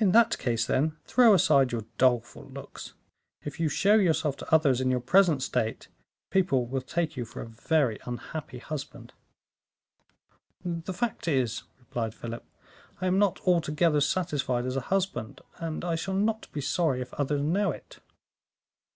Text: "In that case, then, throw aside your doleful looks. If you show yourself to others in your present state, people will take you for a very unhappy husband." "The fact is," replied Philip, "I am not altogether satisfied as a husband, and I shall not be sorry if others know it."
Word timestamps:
"In 0.00 0.10
that 0.10 0.36
case, 0.36 0.66
then, 0.66 0.96
throw 1.04 1.32
aside 1.32 1.70
your 1.70 1.84
doleful 1.96 2.46
looks. 2.46 2.94
If 3.44 3.60
you 3.60 3.68
show 3.68 3.94
yourself 3.94 4.36
to 4.38 4.52
others 4.52 4.80
in 4.80 4.90
your 4.90 4.98
present 4.98 5.44
state, 5.44 5.86
people 6.32 6.66
will 6.66 6.80
take 6.80 7.16
you 7.16 7.24
for 7.24 7.40
a 7.40 7.46
very 7.48 8.00
unhappy 8.04 8.58
husband." 8.58 9.12
"The 10.64 10.92
fact 10.92 11.28
is," 11.28 11.62
replied 11.78 12.16
Philip, 12.16 12.44
"I 13.00 13.06
am 13.06 13.20
not 13.20 13.38
altogether 13.46 14.00
satisfied 14.00 14.66
as 14.66 14.74
a 14.74 14.80
husband, 14.90 15.40
and 15.58 15.84
I 15.84 15.94
shall 15.94 16.14
not 16.14 16.50
be 16.50 16.60
sorry 16.60 17.00
if 17.00 17.14
others 17.14 17.40
know 17.42 17.70
it." 17.70 18.00